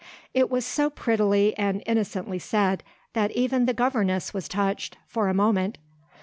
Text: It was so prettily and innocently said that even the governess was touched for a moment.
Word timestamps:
It 0.33 0.49
was 0.49 0.65
so 0.65 0.89
prettily 0.89 1.55
and 1.59 1.83
innocently 1.85 2.39
said 2.39 2.81
that 3.13 3.29
even 3.33 3.67
the 3.67 3.71
governess 3.75 4.33
was 4.33 4.47
touched 4.47 4.97
for 5.05 5.29
a 5.29 5.33
moment. 5.35 5.77